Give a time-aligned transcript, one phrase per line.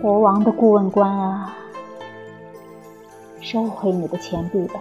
[0.00, 1.56] 国王的顾问官啊，
[3.40, 4.80] 收回你的钱币吧。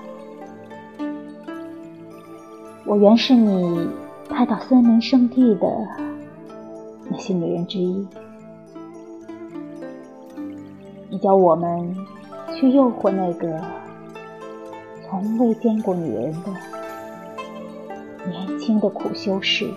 [2.86, 3.89] 我原是你
[4.29, 5.68] 派到森林圣地的
[7.09, 8.05] 那些女人之一。
[11.09, 11.95] 你叫我们
[12.56, 13.61] 去诱惑那个
[15.07, 16.51] 从未见过女人的
[18.28, 19.70] 年轻的苦修士，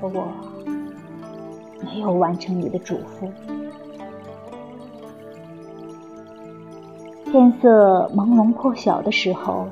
[0.00, 0.26] 可我
[1.92, 3.30] 没有完成你的嘱咐。
[7.24, 9.68] 天色朦胧破晓的时候。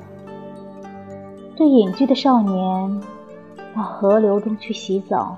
[1.55, 3.01] 这隐居的少年
[3.75, 5.35] 到河流中去洗澡，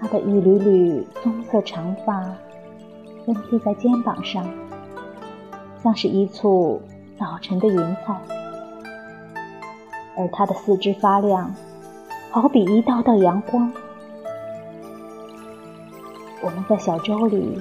[0.00, 2.20] 他的一缕缕棕色长发
[3.24, 4.44] 分披在肩膀上，
[5.80, 6.82] 像是一簇
[7.16, 8.20] 早晨的云彩，
[10.18, 11.54] 而他的四肢发亮，
[12.32, 13.72] 好比一道道阳光。
[16.46, 17.60] 我们在小舟里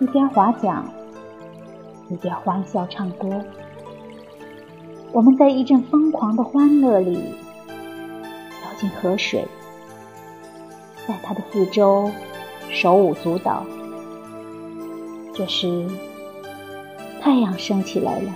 [0.00, 0.82] 一边划桨，
[2.08, 3.44] 一边欢笑唱歌。
[5.12, 7.14] 我们在一阵疯狂的欢乐里
[8.48, 9.46] 跳进河水，
[11.06, 12.10] 在它的四周
[12.70, 13.62] 手舞足蹈。
[15.34, 15.86] 这时，
[17.20, 18.32] 太阳升起来了。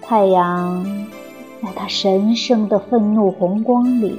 [0.00, 0.82] 太阳
[1.62, 4.18] 在它神圣的愤怒红光里，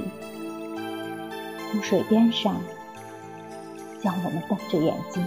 [1.72, 2.54] 从水边上
[4.02, 5.24] 向我们瞪着眼睛。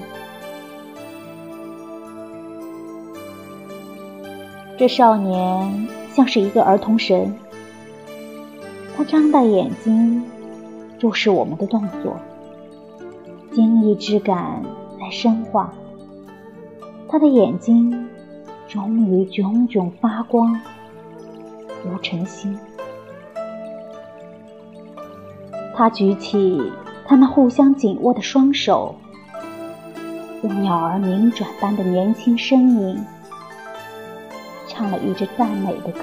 [4.77, 7.33] 这少年像是一个儿童神，
[8.97, 10.21] 他张大眼睛
[10.99, 12.17] 注视我们的动作，
[13.53, 14.61] 惊异之感
[14.99, 15.73] 在深化。
[17.07, 18.09] 他的眼睛
[18.67, 20.59] 终于炯炯发光，
[21.85, 22.57] 如晨星。
[25.73, 26.61] 他举起
[27.07, 28.95] 他那互相紧握的双手，
[30.41, 32.97] 用鸟儿鸣转般的年轻声音。
[34.67, 36.01] 唱了一支赞美的歌，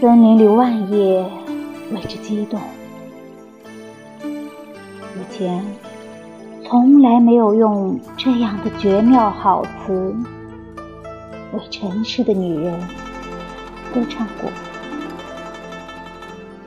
[0.00, 1.24] 森林里万叶
[1.92, 2.60] 为之激动。
[4.22, 5.64] 以前
[6.64, 10.14] 从来没有用这样的绝妙好词
[11.52, 12.78] 为尘世的女人
[13.94, 14.50] 歌唱过。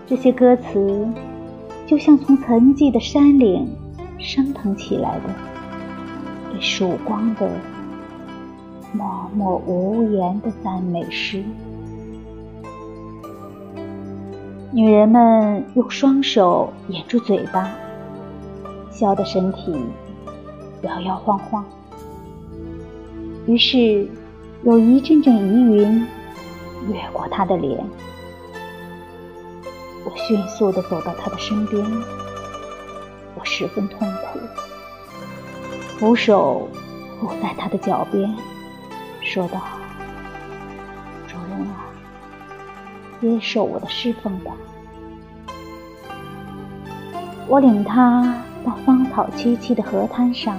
[0.07, 1.07] 这些歌词
[1.91, 3.67] 就像从沉寂的山岭
[4.17, 5.23] 升腾起来的，
[6.49, 7.51] 被曙光的。
[8.93, 11.43] 默默无言的赞美诗。
[14.71, 17.69] 女人们用双手掩住嘴巴，
[18.89, 19.75] 笑得身体
[20.83, 21.65] 摇摇晃晃。
[23.47, 24.07] 于是，
[24.63, 26.07] 有一阵阵疑云
[26.87, 27.83] 越过她的脸。
[30.11, 31.81] 我迅速地走到他的身边，
[33.35, 34.39] 我十分痛苦，
[35.97, 36.67] 扶手
[37.17, 38.29] 扶在他的脚边。
[39.21, 39.61] 说道
[41.29, 41.87] ：“主人啊，
[43.21, 44.51] 接受我的侍奉吧。
[47.47, 48.35] 我领他
[48.65, 50.57] 到芳草萋萋的河滩上，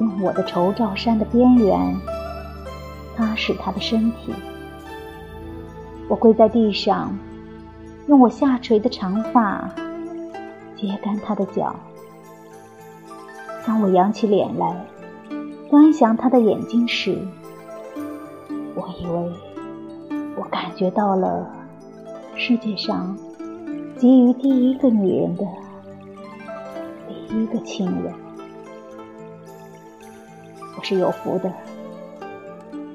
[0.00, 2.00] 用我的绸罩衫的边缘
[3.14, 4.32] 擦拭他的身体。
[6.08, 7.14] 我跪在地上，
[8.10, 9.70] 用我下垂的长发
[10.76, 11.74] 揭干他的脚。
[13.64, 14.76] 当我扬起脸来。”
[15.70, 17.16] 端详他的眼睛时，
[18.74, 19.32] 我以为
[20.36, 21.48] 我感觉到了
[22.34, 23.16] 世界上
[23.96, 25.46] 给予第一个女人的
[27.06, 28.12] 第一个亲吻。
[30.76, 31.52] 我是有福的，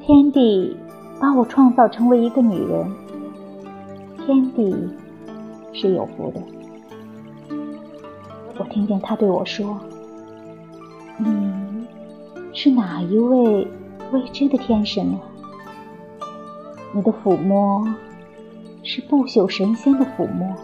[0.02, 0.76] 天地
[1.18, 2.92] 把我创造成为一个女人，
[4.26, 4.76] 天地
[5.76, 6.42] 是有福的。
[8.58, 9.78] 我听见他对我说
[11.20, 11.86] ：“嗯。”
[12.58, 13.68] 是哪一位
[14.14, 15.20] 未知的天神呢？
[16.94, 17.86] 你的抚摸
[18.82, 20.56] 是不朽神仙的抚摸，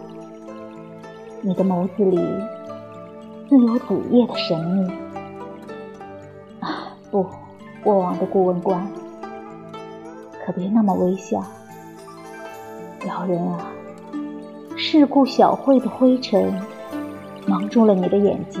[1.42, 2.16] 你的眸子里
[3.46, 4.90] 自有子夜的神秘。
[6.60, 7.26] 啊，不，
[7.84, 8.90] 过往的顾问官，
[10.46, 11.44] 可别那么微笑。
[13.06, 13.66] 老人啊，
[14.84, 16.52] 世故小会的灰尘
[17.46, 18.60] 蒙住了你的眼睛。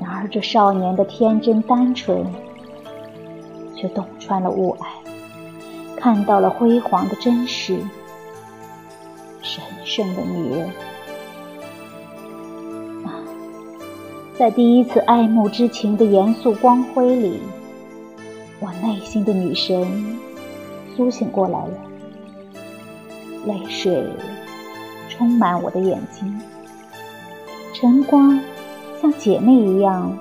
[0.00, 2.24] 然而这少年的天真单纯，
[3.76, 4.86] 却洞穿了雾霭，
[5.94, 7.76] 看到了辉煌的真实。
[9.42, 10.68] 神圣的女人
[13.04, 13.20] 啊，
[14.38, 17.40] 在第一次爱慕之情的严肃光辉里，
[18.58, 20.16] 我内心的女神
[20.96, 21.74] 苏醒过来了，
[23.46, 24.06] 泪水
[25.08, 26.40] 充满我的眼睛。
[27.72, 28.38] 晨光
[29.00, 30.16] 像姐妹一样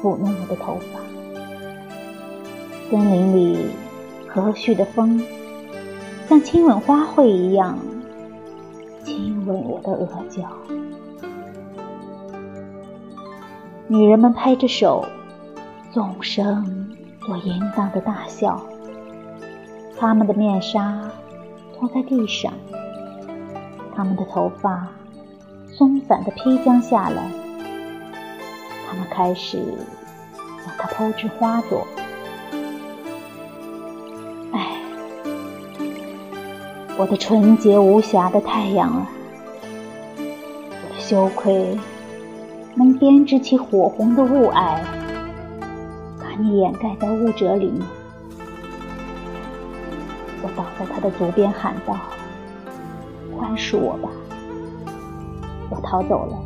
[0.00, 1.00] 抚弄我的头发。
[2.90, 3.70] 森林里
[4.26, 5.22] 和煦的风
[6.28, 7.78] 像亲吻花卉一样
[9.04, 10.42] 亲吻我的额角。
[13.86, 15.04] 女人们拍着手，
[15.90, 18.60] 纵声做淫荡的大笑。
[19.98, 21.10] 她们的面纱
[21.80, 22.52] 拖在地上，
[23.96, 24.86] 他们的头发
[25.66, 27.22] 松散的披将下来。
[28.86, 29.56] 他们开始
[30.62, 31.86] 将它抛枝花朵。
[34.52, 34.76] 唉，
[36.98, 39.08] 我的纯洁无瑕的太阳啊，
[40.18, 41.78] 我的羞愧。
[42.74, 44.78] 能编织起火红的雾霭，
[46.18, 47.86] 把你掩盖在雾褶里吗？
[50.42, 51.96] 我倒在他的足边喊道
[53.36, 54.08] ：“宽恕我吧！”
[55.70, 56.38] 我逃走了，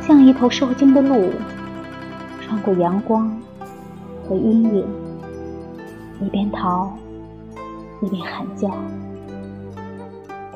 [0.00, 1.32] 像一头受惊的鹿，
[2.40, 3.36] 穿过阳光
[4.28, 4.86] 和阴影，
[6.20, 6.92] 一边逃
[8.00, 8.68] 一边喊叫：“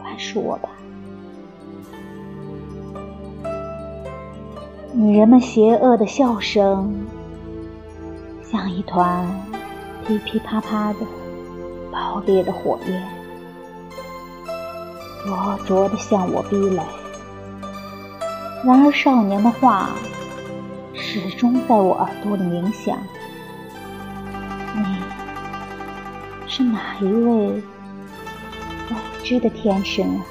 [0.01, 0.69] 宽恕我吧！”
[4.93, 6.95] 女人们邪恶的笑声，
[8.45, 9.27] 像一团
[10.06, 10.99] 噼噼啪啪的
[11.94, 13.02] 爆裂的火焰，
[15.25, 16.85] 灼灼的向我逼来。
[18.64, 19.91] 然而，少年的话
[20.93, 22.99] 始终在我耳朵里鸣响
[24.75, 24.85] ：“你
[26.49, 27.62] 是哪一位未
[29.23, 30.26] 知的天神啊？”